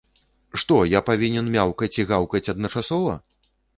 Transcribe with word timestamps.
Што, 0.61 0.77
я 0.93 1.01
павінен 1.09 1.51
мяўкаць 1.57 1.93
і 2.01 2.07
гаўкаць 2.13 2.45
адначасова?! 2.55 3.13